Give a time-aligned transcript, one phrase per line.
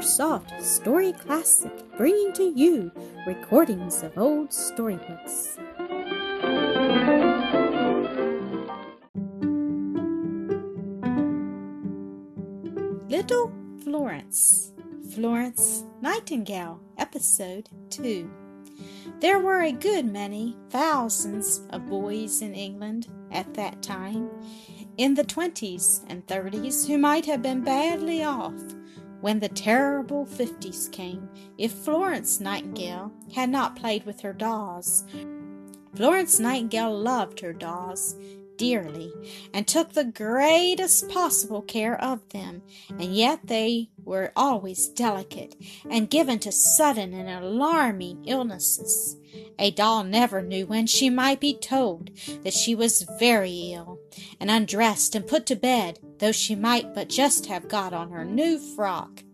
[0.00, 2.90] Soft Story Classic, bringing to you
[3.26, 5.58] recordings of old storybooks.
[13.08, 13.52] Little
[13.84, 14.72] Florence,
[15.14, 18.30] Florence Nightingale, Episode 2.
[19.20, 24.30] There were a good many thousands of boys in England at that time,
[24.96, 28.54] in the twenties and thirties, who might have been badly off
[29.22, 35.04] when the terrible fifties came if Florence Nightingale had not played with her dolls.
[35.94, 38.16] Florence Nightingale loved her dolls
[38.62, 39.12] dearly
[39.52, 45.56] and took the greatest possible care of them, and yet they were always delicate
[45.90, 49.16] and given to sudden and alarming illnesses.
[49.58, 52.10] A doll never knew when she might be told
[52.44, 53.98] that she was very ill,
[54.38, 58.24] and undressed and put to bed, though she might but just have got on her
[58.24, 59.24] new frock.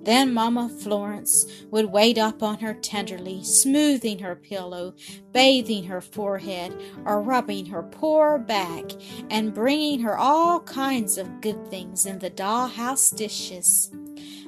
[0.00, 4.94] Then Mamma Florence would wait up on her tenderly, smoothing her pillow,
[5.32, 8.92] bathing her forehead, or rubbing her poor back,
[9.30, 13.90] and bringing her all kinds of good things in the doll house dishes.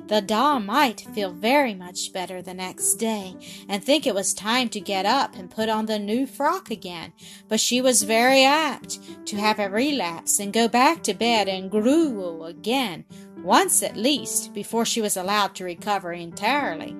[0.09, 3.35] The doll might feel very much better the next day
[3.69, 7.13] and think it was time to get up and put on the new frock again,
[7.49, 11.73] but she was very apt to have a relapse and go back to bed and
[11.73, 13.05] gruel again,
[13.39, 16.95] once at least, before she was allowed to recover entirely.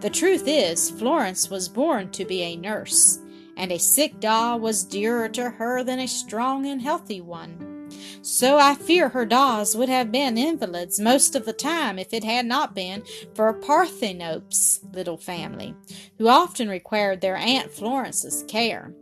[0.00, 3.20] The truth is, Florence was born to be a nurse,
[3.56, 7.69] and a sick doll was dearer to her than a strong and healthy one.
[8.22, 12.24] So I fear her dolls would have been invalids most of the time if it
[12.24, 13.02] had not been
[13.34, 15.74] for Parthenope's little family,
[16.18, 18.92] who often required their Aunt Florence's care.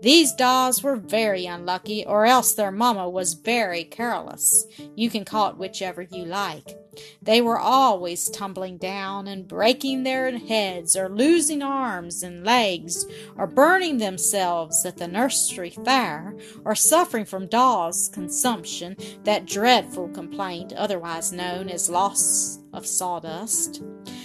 [0.00, 4.66] These dolls were very unlucky, or else their mamma was very careless.
[4.94, 6.78] You can call it whichever you like.
[7.20, 13.06] They were always tumbling down and breaking their heads, or losing arms and legs,
[13.36, 20.72] or burning themselves at the nursery fire, or suffering from doll's consumption, that dreadful complaint
[20.74, 23.82] otherwise known as loss of sawdust.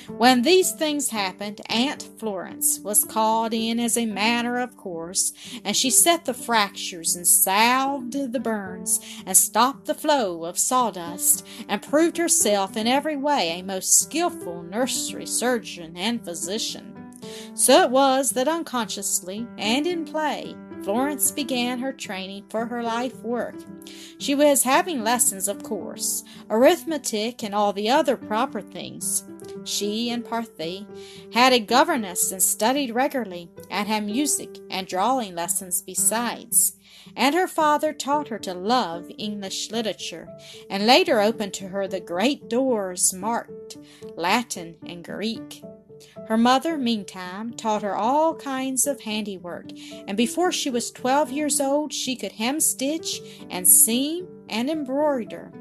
[0.08, 5.32] When these things happened, Aunt Florence was called in as a matter of course,
[5.64, 11.46] and she set the fractures and salved the burns and stopped the flow of sawdust
[11.70, 16.94] and proved herself in every way a most skilful nursery surgeon and physician.
[17.54, 23.16] So it was that unconsciously and in play, Florence began her training for her life
[23.22, 23.56] work.
[24.18, 29.24] She was having lessons, of course, arithmetic and all the other proper things.
[29.66, 30.86] She and Parthe
[31.34, 36.78] had a governess and studied regularly, and had music and drawing lessons besides.
[37.16, 40.28] And her father taught her to love English literature,
[40.70, 43.78] and later opened to her the great doors marked
[44.16, 45.64] Latin and Greek.
[46.28, 49.72] Her mother, meantime, taught her all kinds of handiwork,
[50.08, 55.52] and before she was twelve years old she could hemstitch and seam and embroider.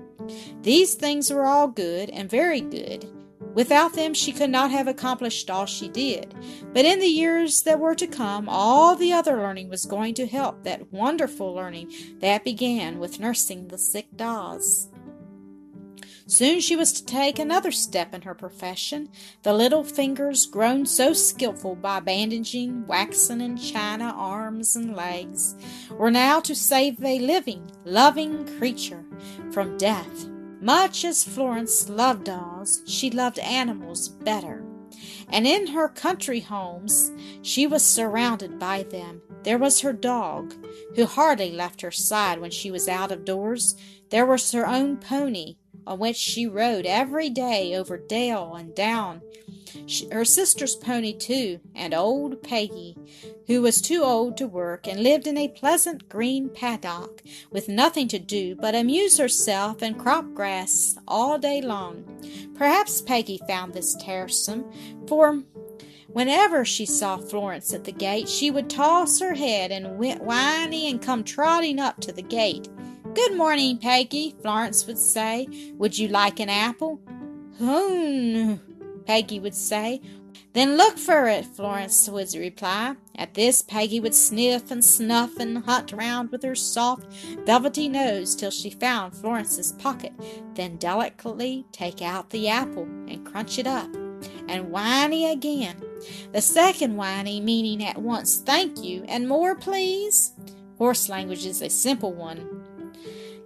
[0.62, 3.08] These things were all good and very good.
[3.54, 6.34] Without them, she could not have accomplished all she did.
[6.72, 10.26] But in the years that were to come, all the other learning was going to
[10.26, 14.88] help that wonderful learning that began with nursing the sick dolls.
[16.26, 19.10] Soon she was to take another step in her profession.
[19.42, 25.56] The little fingers, grown so skilful by bandaging, waxing, and china arms and legs,
[25.90, 29.04] were now to save a living, loving creature
[29.52, 30.31] from death.
[30.62, 34.64] Much as Florence loved dolls, she loved animals better.
[35.28, 37.10] And in her country homes,
[37.42, 39.22] she was surrounded by them.
[39.42, 40.54] There was her dog,
[40.94, 43.74] who hardly left her side when she was out of doors.
[44.10, 45.56] There was her own pony,
[45.86, 49.22] on which she rode every day over dale and down.
[49.86, 52.96] She, her sister's pony, too, and old Peggy,
[53.46, 58.08] who was too old to work and lived in a pleasant green paddock with nothing
[58.08, 62.04] to do but amuse herself and crop grass all day long.
[62.54, 64.70] Perhaps Peggy found this tiresome,
[65.06, 65.42] for
[66.12, 71.00] Whenever she saw Florence at the gate, she would toss her head and whinny and
[71.00, 72.68] come trotting up to the gate.
[73.14, 75.46] Good morning, Peggy, Florence would say.
[75.74, 76.98] Would you like an apple?
[77.58, 78.58] Hum,
[79.06, 80.00] Peggy would say.
[80.54, 82.96] Then look for it, Florence would reply.
[83.14, 87.12] At this, Peggy would sniff and snuff and hunt round with her soft,
[87.44, 90.14] velvety nose till she found Florence's pocket,
[90.54, 93.94] then delicately take out the apple and crunch it up,
[94.48, 95.76] and whinny again.
[96.32, 100.32] The second whinny meaning at once thank you and more please.
[100.78, 102.51] Horse language is a simple one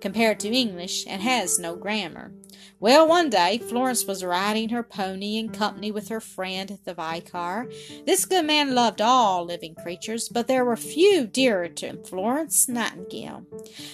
[0.06, 2.30] compared to English and has no grammar.
[2.78, 7.70] Well, one day Florence was riding her pony in company with her friend the Vicar.
[8.04, 12.68] This good man loved all living creatures, but there were few dearer to him, Florence
[12.68, 13.46] Nightingale.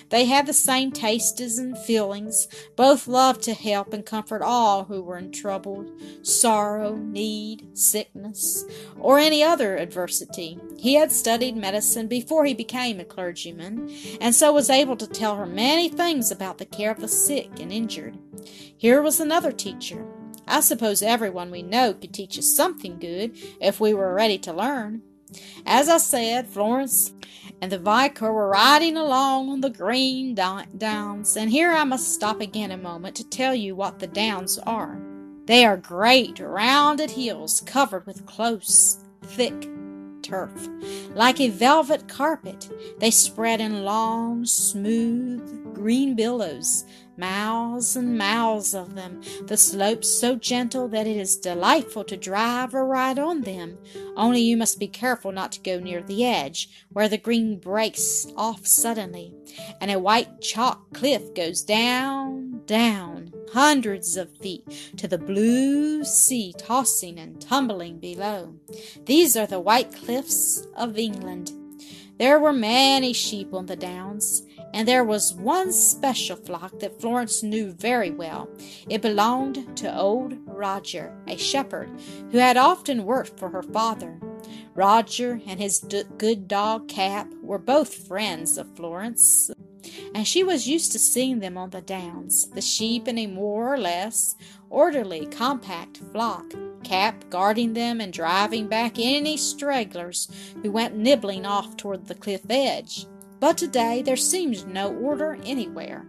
[0.09, 2.49] They had the same tastes and feelings.
[2.75, 5.87] Both loved to help and comfort all who were in trouble,
[6.23, 8.65] sorrow, need, sickness,
[8.99, 10.59] or any other adversity.
[10.77, 15.37] He had studied medicine before he became a clergyman, and so was able to tell
[15.37, 18.19] her many things about the care of the sick and injured.
[18.77, 20.07] Here was another teacher.
[20.47, 24.53] I suppose everyone we know could teach us something good if we were ready to
[24.53, 25.03] learn.
[25.65, 27.13] As I said, Florence
[27.61, 32.41] and the vicar were riding along on the green downs, and here I must stop
[32.41, 35.01] again a moment to tell you what the downs are.
[35.47, 39.69] They are great, rounded hills covered with close, thick
[40.23, 40.69] turf.
[41.15, 42.69] Like a velvet carpet,
[42.99, 46.85] they spread in long, smooth, green billows
[47.17, 52.75] miles and miles of them, the slopes so gentle that it is delightful to drive
[52.75, 53.79] or ride on them.
[54.17, 58.27] Only you must be careful not to go near the edge, where the green breaks
[58.37, 59.35] off suddenly,
[59.81, 66.55] and a white chalk cliff goes down, down, hundreds of feet, to the blue sea
[66.57, 68.55] tossing and tumbling below.
[69.05, 71.53] These are the white cliffs of England.
[72.19, 74.43] There were many sheep on the downs,
[74.73, 78.49] and there was one special flock that Florence knew very well.
[78.89, 81.91] It belonged to old Roger, a shepherd,
[82.31, 84.19] who had often worked for her father.
[84.75, 89.51] Roger and his d- good dog Cap were both friends of Florence,
[90.15, 93.75] and she was used to seeing them on the downs, the sheep in a more
[93.75, 94.37] or less
[94.71, 100.29] orderly, compact flock, Cap guarding them and driving back any stragglers
[100.63, 103.07] who went nibbling off toward the cliff edge.
[103.43, 106.07] But today there seemed no order anywhere.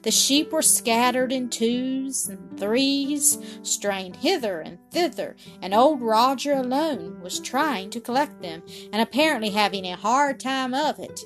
[0.00, 6.54] The sheep were scattered in twos and threes, straying hither and thither, and old Roger
[6.54, 8.62] alone was trying to collect them,
[8.94, 11.20] and apparently having a hard time of it.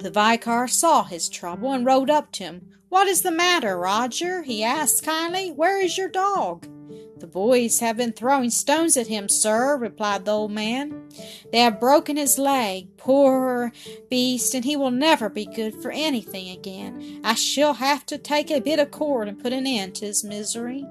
[0.00, 2.68] The vicar saw his trouble and rode up to him.
[2.90, 4.42] What is the matter, Roger?
[4.42, 5.50] he asked kindly.
[5.50, 6.68] Where is your dog?
[7.18, 11.08] The boys have been throwing stones at him, sir, replied the old man.
[11.52, 13.72] They have broken his leg, poor
[14.10, 17.20] beast, and he will never be good for anything again.
[17.24, 20.24] I shall have to take a bit of cord and put an end to his
[20.24, 20.84] misery.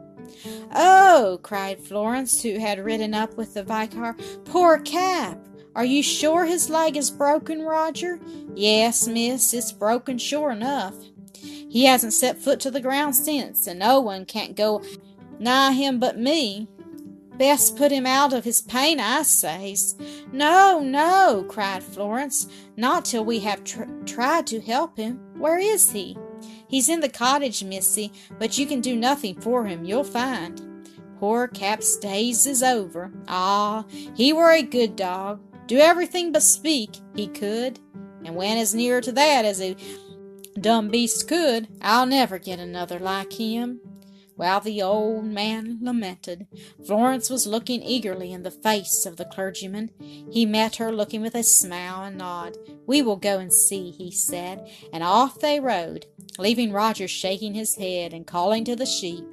[0.74, 4.16] Oh, cried Florence, who had ridden up with the vicar,
[4.46, 5.38] poor Cap!
[5.76, 8.20] Are you sure his leg is broken, Roger?
[8.56, 10.96] Yes, miss, it's broken sure enough.
[11.36, 14.84] He hasn't set foot to the ground since, and no one can't go
[15.44, 16.68] nigh him but me.
[17.38, 19.96] Best put him out of his pain, I says.
[20.32, 22.48] No, no, cried Florence,
[22.78, 25.20] not till we have tr- tried to help him.
[25.38, 26.18] Where is he?
[26.68, 30.62] He's in the cottage, missy, but you can do nothing for him, you'll find.
[31.20, 33.12] Poor Cap's days is over.
[33.28, 33.86] Ah,
[34.16, 35.42] he were a good dog.
[35.68, 37.80] Do everything but speak, he could,
[38.26, 39.76] and went as near to that as a
[40.60, 41.68] dumb beast could.
[41.82, 43.80] I'll never get another like him.
[44.36, 46.48] While the old man lamented,
[46.86, 49.92] Florence was looking eagerly in the face of the clergyman.
[50.32, 52.58] He met her, looking with a smile and nod.
[52.88, 56.08] We will go and see, he said, and off they rode,
[56.40, 59.26] leaving Roger shaking his head and calling to the sheep.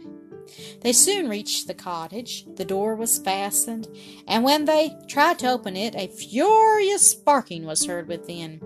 [0.80, 2.46] They soon reached the cottage.
[2.56, 3.88] The door was fastened,
[4.26, 8.60] and when they tried to open it, a furious barking was heard within.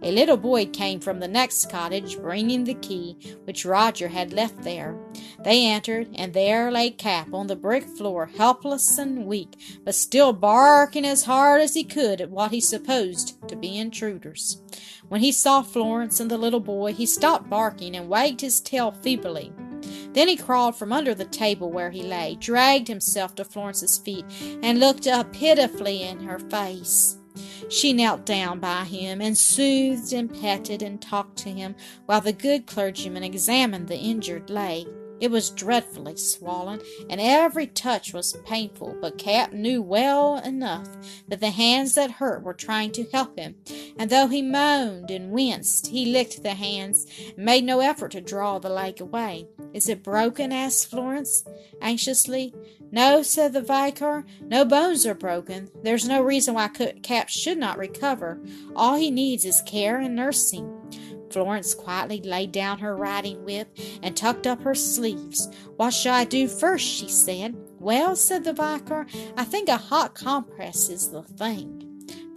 [0.00, 4.62] A little boy came from the next cottage, bringing the key, which Roger had left
[4.62, 4.96] there.
[5.42, 10.32] They entered, and there lay Cap on the brick floor, helpless and weak, but still
[10.32, 14.62] barking as hard as he could at what he supposed to be intruders.
[15.08, 18.92] When he saw Florence and the little boy, he stopped barking and wagged his tail
[18.92, 19.52] feebly.
[20.12, 24.24] Then he crawled from under the table where he lay, dragged himself to Florence's feet,
[24.62, 27.16] and looked up pitifully in her face.
[27.68, 32.32] She knelt down by him and soothed and petted and talked to him while the
[32.32, 34.86] good clergyman examined the injured leg.
[35.20, 40.88] It was dreadfully swollen, and every touch was painful, but Cap knew well enough
[41.28, 43.56] that the hands that hurt were trying to help him,
[43.98, 47.06] and though he moaned and winced, he licked the hands
[47.36, 49.48] and made no effort to draw the leg away.
[49.72, 50.52] Is it broken?
[50.52, 51.44] asked Florence
[51.80, 52.54] anxiously.
[52.90, 54.24] No, said the vicar.
[54.40, 55.68] No bones are broken.
[55.82, 58.40] There's no reason why Cap should not recover.
[58.74, 60.74] All he needs is care and nursing.
[61.30, 65.48] Florence quietly laid down her riding whip and tucked up her sleeves.
[65.76, 66.86] What shall I do first?
[66.86, 67.56] she said.
[67.78, 69.06] Well, said the vicar,
[69.36, 71.88] I think a hot compress is the thing.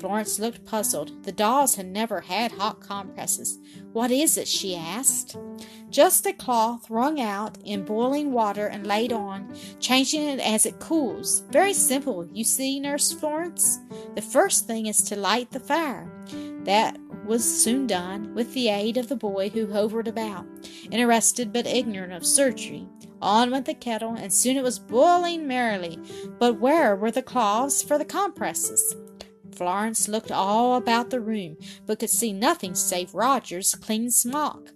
[0.01, 1.23] Florence looked puzzled.
[1.25, 3.59] The dolls had never had hot compresses.
[3.93, 4.47] What is it?
[4.47, 5.37] she asked.
[5.91, 10.79] Just a cloth wrung out in boiling water and laid on, changing it as it
[10.79, 11.43] cools.
[11.51, 13.77] Very simple, you see, Nurse Florence.
[14.15, 16.09] The first thing is to light the fire.
[16.63, 20.45] That was soon done, with the aid of the boy who hovered about,
[20.89, 22.87] interested but ignorant of surgery.
[23.21, 25.99] On went the kettle, and soon it was boiling merrily.
[26.39, 28.95] But where were the cloths for the compresses?
[29.55, 34.71] Florence looked all about the room, but could see nothing save Roger's clean smock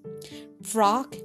[0.65, 1.15] frock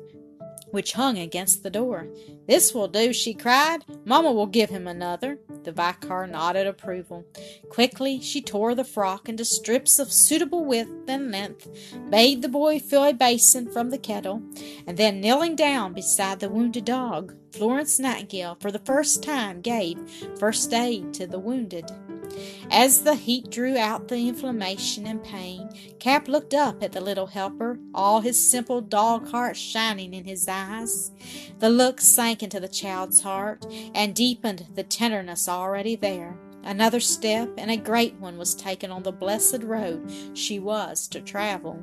[0.71, 2.09] which hung against the door.
[2.47, 3.85] This will do, she cried.
[4.05, 5.39] Mamma will give him another.
[5.63, 7.25] The vicar nodded approval.
[7.69, 11.69] Quickly she tore the frock into strips of suitable width and length,
[12.11, 14.43] bade the boy fill a basin from the kettle,
[14.87, 19.99] and then kneeling down beside the wounded dog, Florence Nightingale for the first time gave
[20.39, 21.91] first aid to the wounded.
[22.71, 25.69] As the heat drew out the inflammation and pain,
[25.99, 30.47] Cap looked up at the little helper, all his simple dog heart shining in his
[30.49, 31.11] eyes.
[31.59, 36.39] The look sank into the child's heart and deepened the tenderness already there.
[36.63, 41.21] Another step, and a great one was taken on the blessed road she was to
[41.21, 41.83] travel.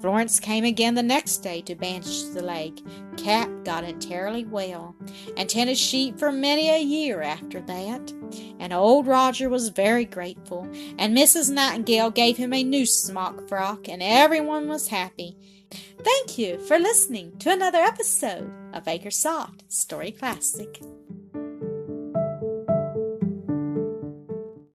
[0.00, 2.80] Florence came again the next day to bandage the leg.
[3.16, 4.94] Cap got entirely well,
[5.36, 8.12] and tended sheep for many a year after that.
[8.58, 11.50] And old Roger was very grateful, and Mrs.
[11.50, 15.36] Nightingale gave him a new smock frock, and everyone was happy.
[16.02, 20.80] Thank you for listening to another episode of Acresoft Story Classic.